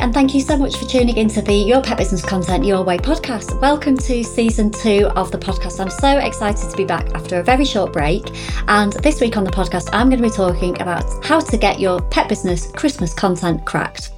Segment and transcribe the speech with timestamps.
[0.00, 2.98] and thank you so much for tuning into the Your Pet Business Content Your Way
[2.98, 3.60] podcast.
[3.60, 5.80] Welcome to season two of the podcast.
[5.80, 8.22] I'm so excited to be back after a very short break.
[8.68, 11.80] And this week on the podcast, I'm going to be talking about how to get
[11.80, 14.12] your pet business Christmas content cracked.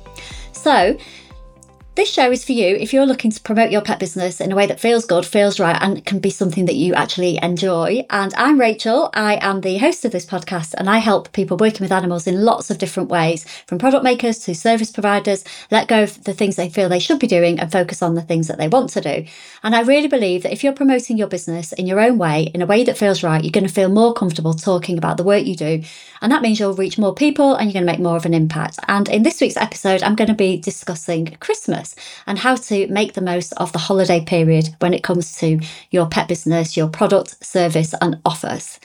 [0.52, 0.98] So,
[1.96, 4.56] this show is for you if you're looking to promote your pet business in a
[4.56, 8.06] way that feels good, feels right, and can be something that you actually enjoy.
[8.10, 9.10] And I'm Rachel.
[9.12, 12.44] I am the host of this podcast, and I help people working with animals in
[12.44, 16.54] lots of different ways from product makers to service providers let go of the things
[16.54, 19.00] they feel they should be doing and focus on the things that they want to
[19.00, 19.24] do.
[19.64, 22.62] And I really believe that if you're promoting your business in your own way, in
[22.62, 25.44] a way that feels right, you're going to feel more comfortable talking about the work
[25.44, 25.82] you do.
[26.22, 28.34] And that means you'll reach more people and you're going to make more of an
[28.34, 28.78] impact.
[28.86, 31.89] And in this week's episode, I'm going to be discussing Christmas.
[32.26, 36.06] And how to make the most of the holiday period when it comes to your
[36.06, 38.78] pet business, your product, service, and offers.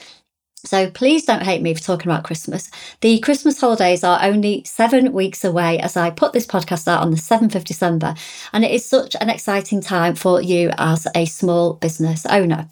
[0.66, 2.70] So please don't hate me for talking about Christmas.
[3.00, 7.12] The Christmas holidays are only seven weeks away as I put this podcast out on
[7.12, 8.14] the 7th of December.
[8.52, 12.68] And it is such an exciting time for you as a small business owner.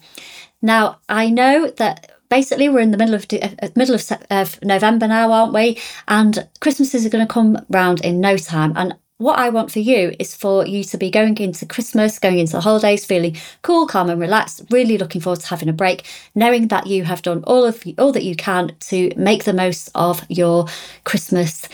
[0.61, 5.07] Now, I know that basically we're in the middle of uh, middle of, of November
[5.07, 5.79] now, aren't we?
[6.07, 8.73] And Christmases are going to come round in no time.
[8.75, 12.39] And what I want for you is for you to be going into Christmas, going
[12.39, 16.05] into the holidays, feeling cool, calm, and relaxed, really looking forward to having a break,
[16.33, 19.89] knowing that you have done all of all that you can to make the most
[19.95, 20.67] of your
[21.05, 21.69] Christmas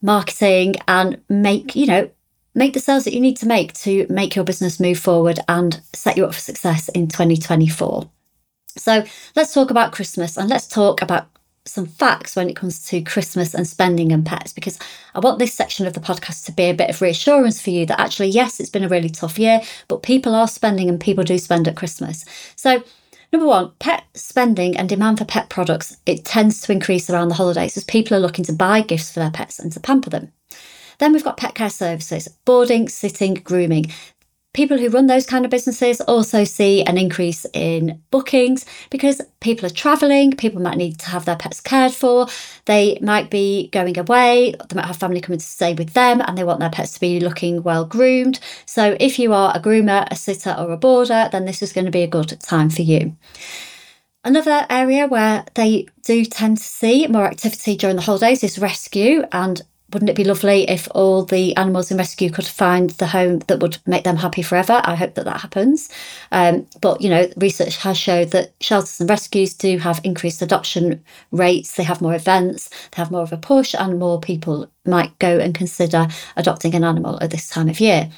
[0.00, 2.10] marketing and make, you know,
[2.54, 5.80] make the sales that you need to make to make your business move forward and
[5.92, 8.08] set you up for success in 2024.
[8.76, 9.04] So
[9.36, 11.28] let's talk about Christmas and let's talk about
[11.64, 14.78] some facts when it comes to Christmas and spending and pets because
[15.14, 17.86] I want this section of the podcast to be a bit of reassurance for you
[17.86, 21.22] that actually, yes, it's been a really tough year, but people are spending and people
[21.22, 22.24] do spend at Christmas.
[22.56, 22.82] So,
[23.32, 27.36] number one, pet spending and demand for pet products, it tends to increase around the
[27.36, 30.32] holidays as people are looking to buy gifts for their pets and to pamper them.
[30.98, 33.86] Then we've got pet care services, boarding, sitting, grooming.
[34.54, 39.64] People who run those kind of businesses also see an increase in bookings because people
[39.64, 42.26] are traveling, people might need to have their pets cared for,
[42.66, 46.36] they might be going away, they might have family coming to stay with them and
[46.36, 48.40] they want their pets to be looking well groomed.
[48.66, 51.86] So if you are a groomer, a sitter, or a boarder, then this is going
[51.86, 53.16] to be a good time for you.
[54.22, 59.24] Another area where they do tend to see more activity during the holidays is rescue
[59.32, 63.40] and wouldn't it be lovely if all the animals in rescue could find the home
[63.40, 64.80] that would make them happy forever?
[64.84, 65.88] I hope that that happens.
[66.30, 71.04] Um, but, you know, research has showed that shelters and rescues do have increased adoption
[71.30, 71.74] rates.
[71.74, 75.38] They have more events, they have more of a push, and more people might go
[75.38, 78.10] and consider adopting an animal at this time of year.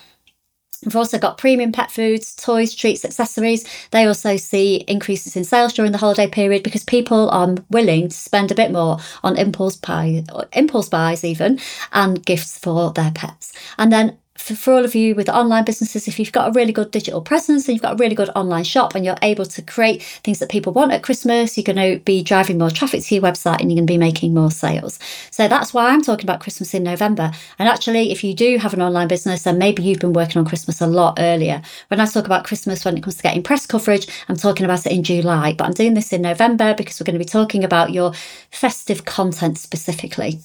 [0.84, 3.66] We've also got premium pet foods, toys, treats, accessories.
[3.90, 8.16] They also see increases in sales during the holiday period because people are willing to
[8.16, 11.58] spend a bit more on impulse buy, impulse buys even,
[11.92, 13.52] and gifts for their pets.
[13.78, 16.72] And then for, for all of you with online businesses, if you've got a really
[16.72, 19.62] good digital presence and you've got a really good online shop and you're able to
[19.62, 23.14] create things that people want at Christmas, you're going to be driving more traffic to
[23.14, 24.98] your website and you're going to be making more sales.
[25.30, 27.30] So that's why I'm talking about Christmas in November.
[27.58, 30.44] And actually, if you do have an online business, then maybe you've been working on
[30.44, 31.62] Christmas a lot earlier.
[31.88, 34.84] When I talk about Christmas, when it comes to getting press coverage, I'm talking about
[34.84, 37.62] it in July, but I'm doing this in November because we're going to be talking
[37.62, 38.12] about your
[38.50, 40.40] festive content specifically.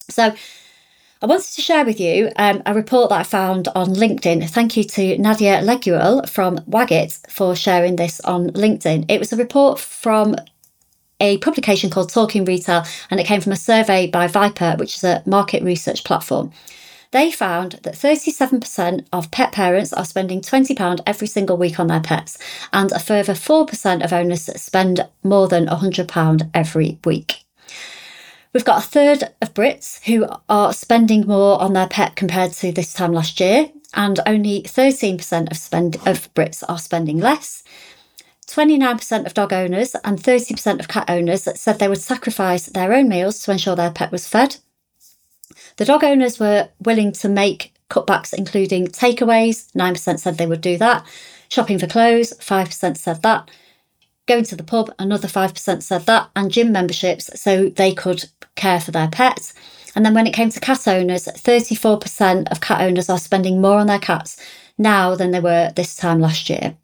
[0.08, 0.34] So,
[1.20, 4.48] I wanted to share with you um, a report that I found on LinkedIn.
[4.48, 9.06] Thank you to Nadia Leguel from Waggit for sharing this on LinkedIn.
[9.08, 10.36] It was a report from
[11.20, 15.04] a publication called Talking Retail, and it came from a survey by Vyper, which is
[15.04, 16.52] a market research platform.
[17.12, 22.00] They found that 37% of pet parents are spending £20 every single week on their
[22.00, 22.38] pets,
[22.72, 27.44] and a further 4% of owners spend more than £100 every week.
[28.54, 32.72] We've got a third of Brits who are spending more on their pet compared to
[32.72, 37.62] this time last year, and only 13% of, spend, of Brits are spending less.
[38.46, 43.08] 29% of dog owners and 30% of cat owners said they would sacrifice their own
[43.08, 44.56] meals to ensure their pet was fed.
[45.76, 49.70] The dog owners were willing to make cutbacks, including takeaways.
[49.72, 51.06] 9% said they would do that.
[51.48, 53.50] Shopping for clothes, 5% said that.
[54.26, 58.24] Going to the pub, another 5% said that, and gym memberships so they could
[58.54, 59.52] care for their pets.
[59.94, 63.78] And then when it came to cat owners, 34% of cat owners are spending more
[63.78, 64.40] on their cats
[64.78, 66.76] now than they were this time last year.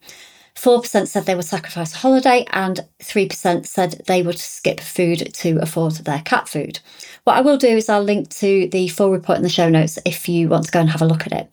[0.58, 5.58] 4% said they would sacrifice a holiday, and 3% said they would skip food to
[5.62, 6.80] afford their cat food.
[7.22, 10.00] What I will do is I'll link to the full report in the show notes
[10.04, 11.48] if you want to go and have a look at it.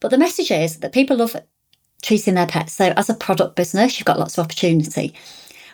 [0.00, 1.36] But the message is that people love
[2.00, 2.72] treating their pets.
[2.72, 5.14] So, as a product business, you've got lots of opportunity.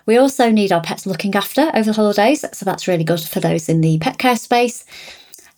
[0.06, 3.38] We also need our pets looking after over the holidays, so that's really good for
[3.38, 4.84] those in the pet care space.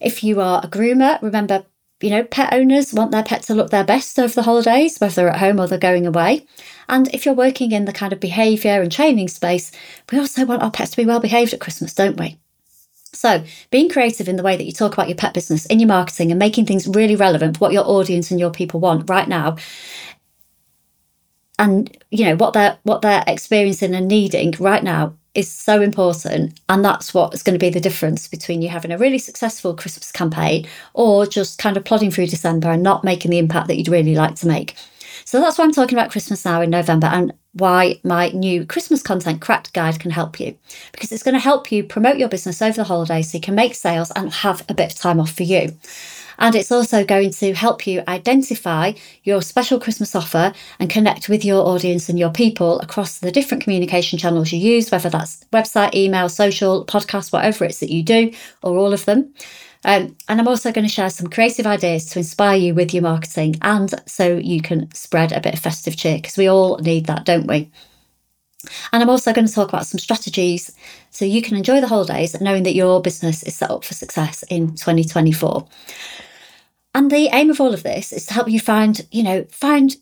[0.00, 1.64] If you are a groomer, remember,
[2.00, 5.14] you know, pet owners want their pet to look their best over the holidays, whether
[5.14, 6.46] they're at home or they're going away.
[6.88, 9.72] And if you're working in the kind of behaviour and training space,
[10.12, 12.38] we also want our pets to be well behaved at Christmas, don't we?
[13.12, 15.88] So, being creative in the way that you talk about your pet business in your
[15.88, 19.26] marketing and making things really relevant for what your audience and your people want right
[19.26, 19.56] now
[21.58, 26.58] and you know what they're what they're experiencing and needing right now is so important
[26.68, 30.10] and that's what's going to be the difference between you having a really successful christmas
[30.10, 33.88] campaign or just kind of plodding through december and not making the impact that you'd
[33.88, 34.74] really like to make.
[35.24, 39.02] So that's why i'm talking about christmas now in november and why my new christmas
[39.02, 40.56] content cracked guide can help you.
[40.92, 43.54] Because it's going to help you promote your business over the holidays so you can
[43.54, 45.76] make sales and have a bit of time off for you
[46.38, 48.92] and it's also going to help you identify
[49.24, 53.62] your special Christmas offer and connect with your audience and your people across the different
[53.62, 58.32] communication channels you use, whether that's website, email, social, podcast, whatever it's that you do,
[58.62, 59.32] or all of them.
[59.84, 63.04] Um, and I'm also going to share some creative ideas to inspire you with your
[63.04, 67.06] marketing and so you can spread a bit of festive cheer because we all need
[67.06, 67.70] that, don't we?
[68.92, 70.72] And I'm also going to talk about some strategies
[71.10, 74.42] so you can enjoy the holidays knowing that your business is set up for success
[74.44, 75.66] in 2024.
[76.96, 79.94] And the aim of all of this is to help you find, you know, find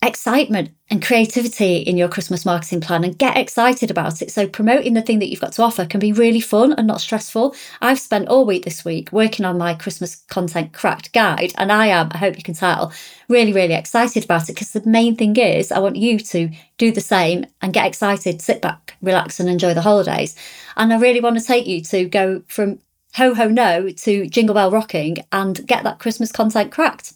[0.00, 4.30] excitement and creativity in your Christmas marketing plan and get excited about it.
[4.30, 7.02] So, promoting the thing that you've got to offer can be really fun and not
[7.02, 7.54] stressful.
[7.82, 11.88] I've spent all week this week working on my Christmas content cracked guide, and I
[11.88, 12.94] am, I hope you can tell,
[13.28, 16.48] really, really excited about it because the main thing is I want you to
[16.78, 20.34] do the same and get excited, sit back, relax, and enjoy the holidays.
[20.78, 22.78] And I really want to take you to go from
[23.18, 27.14] ho ho no to jingle bell rocking and get that Christmas content cracked.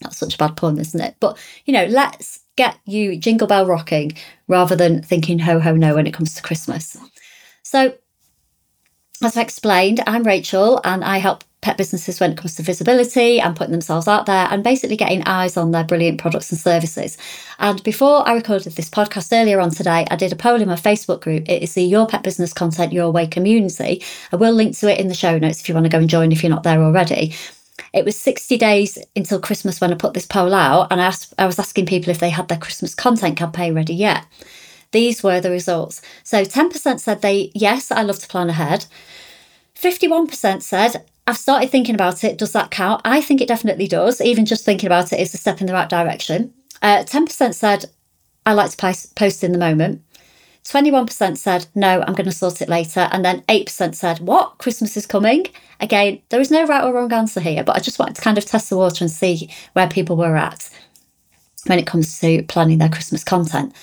[0.00, 1.16] That's such a bad pun, isn't it?
[1.20, 4.16] But you know, let's get you jingle bell rocking
[4.48, 6.96] rather than thinking ho ho no when it comes to Christmas.
[7.62, 7.94] So,
[9.22, 13.40] as I explained, I'm Rachel and I help pet businesses when it comes to visibility
[13.40, 17.16] and putting themselves out there and basically getting eyes on their brilliant products and services.
[17.58, 20.76] And before I recorded this podcast earlier on today, I did a poll in my
[20.76, 21.48] Facebook group.
[21.48, 24.02] It is the Your Pet Business Content Your Way community.
[24.30, 26.08] I will link to it in the show notes if you want to go and
[26.08, 27.34] join if you're not there already.
[27.94, 31.32] It was 60 days until Christmas when I put this poll out, and I, asked,
[31.38, 34.26] I was asking people if they had their Christmas content campaign ready yet.
[34.92, 36.02] These were the results.
[36.22, 38.86] So 10% said they, yes, I love to plan ahead.
[39.74, 42.36] 51% said, I've started thinking about it.
[42.36, 43.00] Does that count?
[43.04, 44.20] I think it definitely does.
[44.20, 46.52] Even just thinking about it is a step in the right direction.
[46.82, 47.86] Uh, 10% said,
[48.44, 50.02] I like to post in the moment.
[50.64, 53.08] 21% said, no, I'm going to sort it later.
[53.12, 54.58] And then 8% said, what?
[54.58, 55.46] Christmas is coming?
[55.80, 58.38] Again, there is no right or wrong answer here, but I just wanted to kind
[58.38, 60.70] of test the water and see where people were at
[61.66, 63.74] when it comes to planning their Christmas content.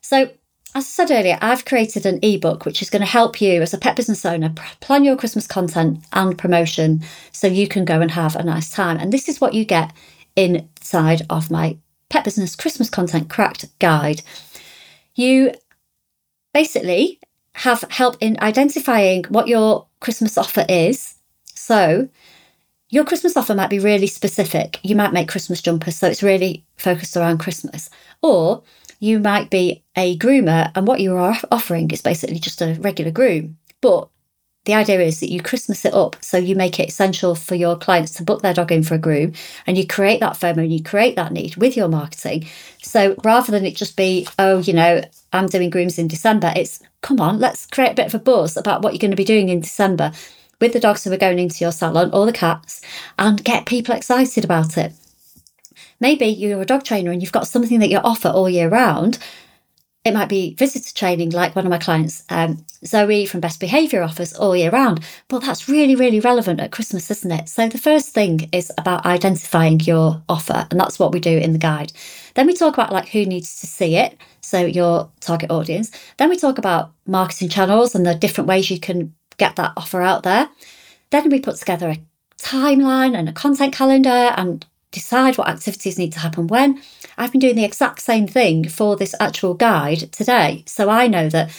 [0.00, 0.30] So
[0.74, 3.74] as I said earlier, I've created an ebook which is going to help you as
[3.74, 7.02] a pet business owner plan your Christmas content and promotion
[7.32, 8.96] so you can go and have a nice time.
[8.96, 9.92] And this is what you get
[10.36, 11.76] inside of my
[12.08, 14.22] pet business Christmas content cracked guide.
[15.14, 15.52] You
[16.54, 17.18] basically
[17.54, 21.16] have help in identifying what your Christmas offer is.
[21.54, 22.08] So,
[22.90, 24.80] your Christmas offer might be really specific.
[24.82, 27.88] You might make Christmas jumpers, so it's really focused around Christmas.
[28.22, 28.62] Or
[29.00, 33.10] you might be a groomer and what you are offering is basically just a regular
[33.10, 33.56] groom.
[33.80, 34.08] But
[34.66, 37.78] the idea is that you Christmas it up so you make it essential for your
[37.78, 39.32] clients to book their dog in for a groom
[39.66, 42.46] and you create that FOMO and you create that need with your marketing.
[42.82, 45.02] So rather than it just be, oh, you know,
[45.32, 48.58] I'm doing grooms in December, it's come on, let's create a bit of a buzz
[48.58, 50.12] about what you're going to be doing in December
[50.60, 52.82] with the dogs who are going into your salon or the cats
[53.18, 54.92] and get people excited about it.
[56.00, 59.18] Maybe you're a dog trainer and you've got something that you offer all year round.
[60.02, 64.02] It might be visitor training, like one of my clients, um, Zoe from Best Behaviour
[64.02, 65.04] offers all year round.
[65.28, 67.50] But that's really, really relevant at Christmas, isn't it?
[67.50, 71.52] So the first thing is about identifying your offer, and that's what we do in
[71.52, 71.92] the guide.
[72.34, 75.90] Then we talk about like who needs to see it, so your target audience.
[76.16, 80.00] Then we talk about marketing channels and the different ways you can get that offer
[80.00, 80.48] out there.
[81.10, 82.00] Then we put together a
[82.40, 86.82] timeline and a content calendar and decide what activities need to happen when.
[87.16, 90.64] I've been doing the exact same thing for this actual guide today.
[90.66, 91.50] So I know that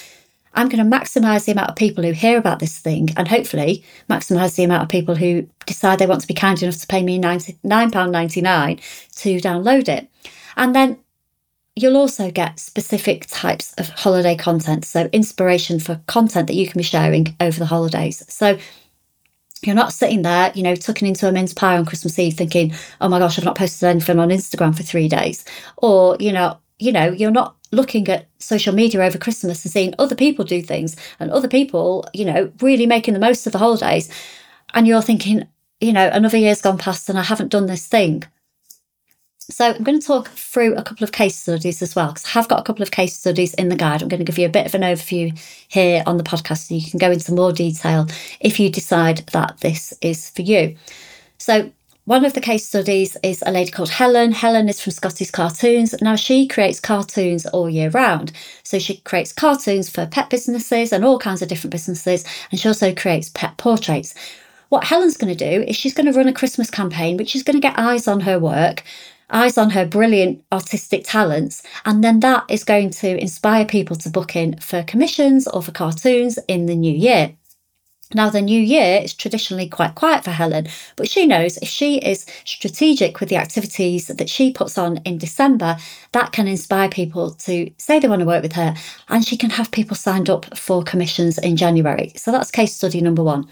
[0.54, 3.84] I'm going to maximize the amount of people who hear about this thing and hopefully
[4.10, 7.04] maximize the amount of people who decide they want to be kind enough to pay
[7.04, 10.10] me £9.99 to download it.
[10.58, 11.00] And then
[11.76, 14.84] you'll also get specific types of holiday content.
[14.84, 18.26] So, inspiration for content that you can be sharing over the holidays.
[18.28, 18.58] So,
[19.64, 22.74] you're not sitting there, you know, tucking into a mince pie on Christmas Eve thinking,
[23.00, 25.46] oh my gosh, I've not posted anything on Instagram for three days.
[25.78, 29.94] Or, you know, you know, you're not looking at social media over Christmas and seeing
[30.00, 33.60] other people do things and other people, you know, really making the most of the
[33.60, 34.10] holidays.
[34.74, 35.48] And you're thinking,
[35.80, 38.24] you know, another year's gone past and I haven't done this thing.
[39.50, 42.30] So I'm going to talk through a couple of case studies as well, because I
[42.30, 44.02] have got a couple of case studies in the guide.
[44.02, 46.76] I'm going to give you a bit of an overview here on the podcast so
[46.76, 48.08] you can go into more detail
[48.40, 50.78] if you decide that this is for you.
[51.38, 51.72] So
[52.06, 54.32] one of the case studies is a lady called Helen.
[54.32, 55.94] Helen is from Scotty's Cartoons.
[56.02, 58.32] Now, she creates cartoons all year round.
[58.64, 62.26] So, she creates cartoons for pet businesses and all kinds of different businesses.
[62.50, 64.16] And she also creates pet portraits.
[64.70, 67.44] What Helen's going to do is she's going to run a Christmas campaign, which is
[67.44, 68.84] going to get eyes on her work
[69.32, 74.10] eyes on her brilliant artistic talents, and then that is going to inspire people to
[74.10, 77.36] book in for commissions or for cartoons in the new year.
[78.14, 81.98] Now, the new year is traditionally quite quiet for Helen, but she knows if she
[82.00, 85.78] is strategic with the activities that she puts on in December,
[86.14, 88.76] that can inspire people to say they want to work with her
[89.08, 92.12] and she can have people signed up for commissions in January.
[92.18, 93.48] So that's case study number one.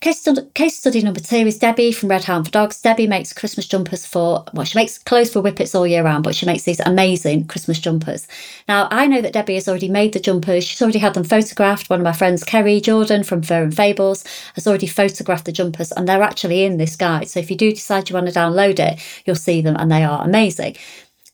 [0.00, 2.80] Case, case study number two is Debbie from Red Hound for Dogs.
[2.80, 6.34] Debbie makes Christmas jumpers for, well, she makes clothes for Whippets all year round, but
[6.34, 8.26] she makes these amazing Christmas jumpers.
[8.66, 10.64] Now, I know that Debbie has already made the jumpers.
[10.64, 11.90] She's already had them photographed.
[11.90, 15.92] One of my friends, Kerry Jordan from Fur and Fables, has already photographed the jumpers
[15.92, 17.28] and they're actually in this guide.
[17.28, 20.02] So if you do decide you want to download it, you'll see them and they
[20.02, 20.76] are amazing.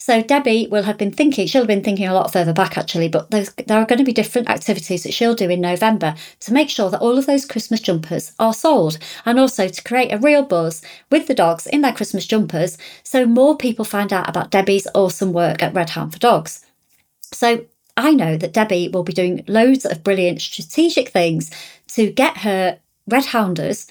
[0.06, 3.08] So Debbie will have been thinking, she'll have been thinking a lot further back actually,
[3.08, 6.70] but there are going to be different activities that she'll do in November to make
[6.70, 10.44] sure that all of those Christmas jumpers are sold and also to create a real
[10.44, 14.86] buzz with the dogs in their Christmas jumpers so more people find out about Debbie's
[14.94, 16.64] awesome work at Red Hound for Dogs.
[17.32, 17.64] So
[17.96, 21.50] I know that Debbie will be doing loads of brilliant strategic things
[21.88, 23.88] to get her Red Hounders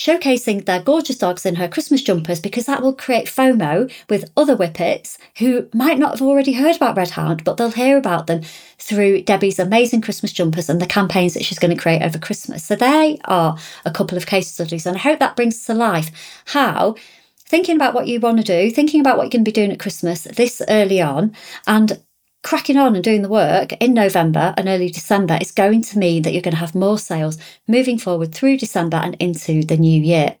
[0.00, 4.56] showcasing their gorgeous dogs in her Christmas jumpers because that will create FOMO with other
[4.56, 8.40] whippets who might not have already heard about Red Hound, but they'll hear about them
[8.78, 12.64] through Debbie's amazing Christmas jumpers and the campaigns that she's going to create over Christmas.
[12.64, 16.10] So they are a couple of case studies, and I hope that brings to life
[16.46, 16.94] how
[17.36, 19.70] thinking about what you want to do, thinking about what you're going to be doing
[19.70, 22.00] at Christmas this early on, and
[22.42, 26.22] cracking on and doing the work in November and early December is going to mean
[26.22, 30.00] that you're going to have more sales moving forward through December and into the new
[30.00, 30.36] year.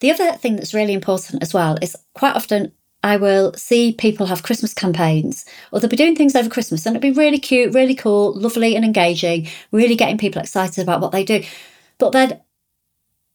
[0.00, 4.26] The other thing that's really important as well is quite often I will see people
[4.26, 7.74] have Christmas campaigns or they'll be doing things over Christmas and it'll be really cute,
[7.74, 11.44] really cool, lovely and engaging, really getting people excited about what they do.
[11.98, 12.40] But then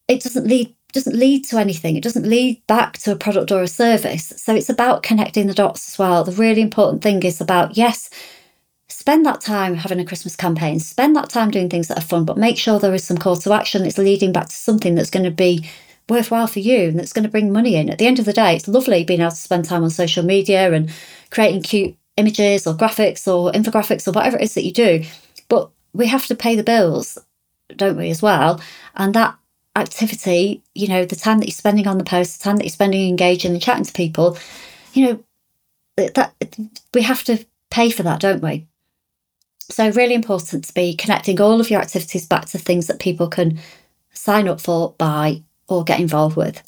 [0.08, 1.95] it doesn't lead doesn't lead to anything.
[1.95, 4.33] It doesn't lead back to a product or a service.
[4.38, 6.23] So it's about connecting the dots as well.
[6.23, 8.09] The really important thing is about, yes,
[8.88, 12.25] spend that time having a Christmas campaign, spend that time doing things that are fun,
[12.25, 15.09] but make sure there is some call to action that's leading back to something that's
[15.09, 15.69] going to be
[16.09, 17.89] worthwhile for you and that's going to bring money in.
[17.89, 20.23] At the end of the day, it's lovely being able to spend time on social
[20.23, 20.91] media and
[21.31, 25.03] creating cute images or graphics or infographics or whatever it is that you do.
[25.50, 27.17] But we have to pay the bills,
[27.75, 28.62] don't we, as well?
[28.95, 29.35] And that
[29.75, 32.70] activity, you know, the time that you're spending on the post, the time that you're
[32.70, 34.38] spending engaging and chatting to people,
[34.94, 35.24] you know,
[35.98, 36.34] that
[36.94, 38.68] we have to pay for that, don't we?
[39.70, 43.27] So really important to be connecting all of your activities back to things that people
[43.27, 43.60] can
[44.12, 46.62] sign up for, buy, or get involved with.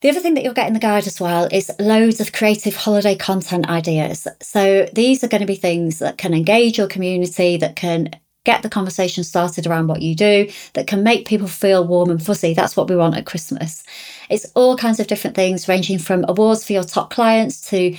[0.00, 2.74] The other thing that you'll get in the guide as well is loads of creative
[2.74, 4.26] holiday content ideas.
[4.40, 8.10] So these are going to be things that can engage your community, that can
[8.44, 12.24] get the conversation started around what you do that can make people feel warm and
[12.24, 12.54] fuzzy.
[12.54, 13.84] That's what we want at Christmas.
[14.28, 17.96] It's all kinds of different things, ranging from awards for your top clients to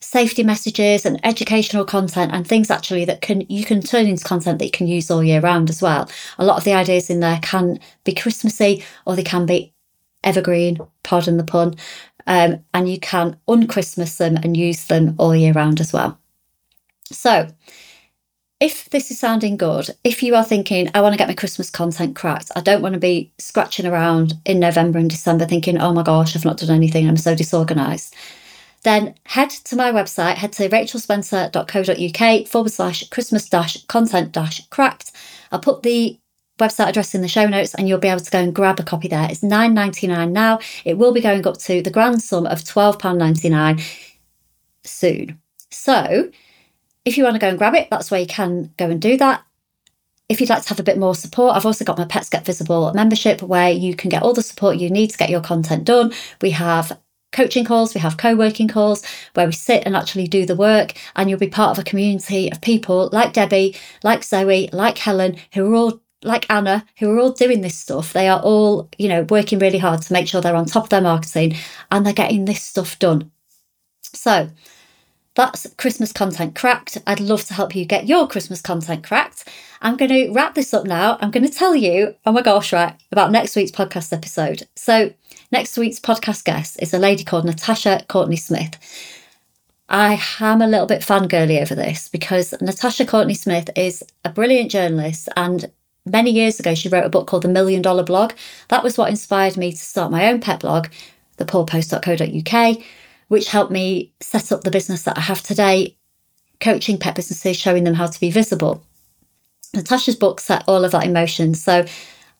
[0.00, 4.58] safety messages and educational content and things actually that can you can turn into content
[4.58, 6.08] that you can use all year round as well.
[6.38, 9.72] A lot of the ideas in there can be Christmassy or they can be
[10.24, 11.74] evergreen, pardon the pun,
[12.26, 16.18] um, and you can unchristmas them and use them all year round as well.
[17.10, 17.48] So
[18.60, 21.70] if this is sounding good, if you are thinking, I want to get my Christmas
[21.70, 25.92] content cracked, I don't want to be scratching around in November and December thinking, oh
[25.92, 28.14] my gosh, I've not done anything, I'm so disorganized,
[28.82, 35.12] then head to my website, head to rachelspencer.co.uk forward slash Christmas dash content dash cracked.
[35.52, 36.18] I'll put the
[36.58, 38.82] website address in the show notes and you'll be able to go and grab a
[38.82, 39.28] copy there.
[39.30, 40.58] It's $9.99 now.
[40.84, 44.16] It will be going up to the grand sum of £12.99
[44.82, 45.40] soon.
[45.70, 46.30] So
[47.08, 49.16] if you want to go and grab it, that's where you can go and do
[49.16, 49.42] that.
[50.28, 52.44] If you'd like to have a bit more support, I've also got my Pets Get
[52.44, 55.84] Visible membership where you can get all the support you need to get your content
[55.84, 56.12] done.
[56.42, 56.98] We have
[57.32, 60.92] coaching calls, we have co working calls where we sit and actually do the work,
[61.16, 65.38] and you'll be part of a community of people like Debbie, like Zoe, like Helen,
[65.54, 68.12] who are all like Anna, who are all doing this stuff.
[68.12, 70.90] They are all, you know, working really hard to make sure they're on top of
[70.90, 71.56] their marketing
[71.90, 73.30] and they're getting this stuff done.
[74.02, 74.50] So,
[75.38, 76.98] that's Christmas content cracked.
[77.06, 79.48] I'd love to help you get your Christmas content cracked.
[79.80, 81.16] I'm going to wrap this up now.
[81.20, 84.66] I'm going to tell you, oh my gosh, right, about next week's podcast episode.
[84.74, 85.14] So,
[85.52, 88.78] next week's podcast guest is a lady called Natasha Courtney Smith.
[89.88, 94.72] I am a little bit fangirly over this because Natasha Courtney Smith is a brilliant
[94.72, 95.70] journalist and
[96.04, 98.32] many years ago she wrote a book called The Million Dollar Blog.
[98.70, 100.88] That was what inspired me to start my own pet blog,
[101.36, 102.82] thepawpost.co.uk
[103.28, 105.96] which helped me set up the business that I have today,
[106.60, 108.82] coaching pet businesses, showing them how to be visible.
[109.74, 111.54] Natasha's book set all of that in motion.
[111.54, 111.84] So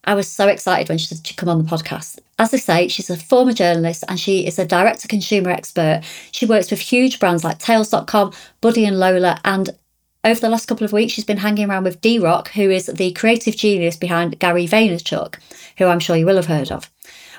[0.05, 2.19] I was so excited when she said she'd come on the podcast.
[2.39, 6.03] As I say, she's a former journalist and she is a direct to consumer expert.
[6.33, 9.71] She works with huge brands like Tails.com, Buddy and Lola, and
[10.25, 12.87] over the last couple of weeks, she's been hanging around with D Rock, who is
[12.87, 15.37] the creative genius behind Gary Vaynerchuk,
[15.79, 16.91] who I'm sure you will have heard of.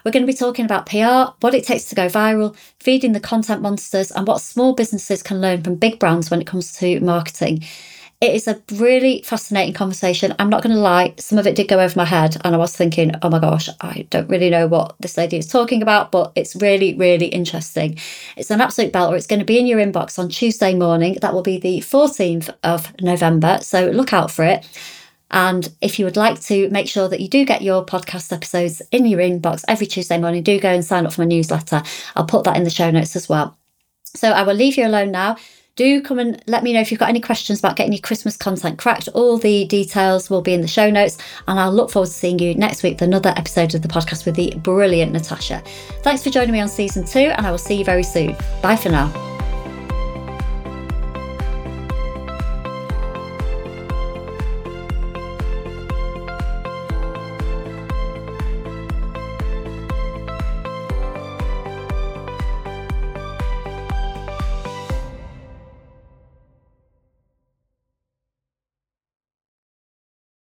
[0.04, 3.20] We're going to be talking about PR, what it takes to go viral, feeding the
[3.20, 7.00] content monsters, and what small businesses can learn from big brands when it comes to
[7.00, 7.64] marketing.
[8.22, 10.36] It is a really fascinating conversation.
[10.40, 12.58] I'm not going to lie, some of it did go over my head, and I
[12.58, 16.12] was thinking, oh my gosh, I don't really know what this lady is talking about,
[16.12, 17.98] but it's really, really interesting.
[18.36, 19.16] It's an absolute belter.
[19.16, 21.18] It's going to be in your inbox on Tuesday morning.
[21.22, 24.68] That will be the 14th of November, so look out for it.
[25.32, 28.82] And if you would like to make sure that you do get your podcast episodes
[28.92, 31.84] in your inbox every Tuesday morning, do go and sign up for my newsletter.
[32.16, 33.58] I'll put that in the show notes as well.
[34.16, 35.38] So I will leave you alone now.
[35.76, 38.36] Do come and let me know if you've got any questions about getting your Christmas
[38.36, 39.08] content cracked.
[39.14, 41.18] All the details will be in the show notes.
[41.48, 44.26] And I'll look forward to seeing you next week with another episode of the podcast
[44.26, 45.64] with the brilliant Natasha.
[46.02, 48.36] Thanks for joining me on season two, and I will see you very soon.
[48.62, 49.29] Bye for now.